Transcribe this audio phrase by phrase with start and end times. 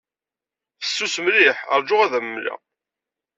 [0.81, 1.57] Fessus mliḥ.
[1.79, 2.59] Ṛju ad am-mleɣ.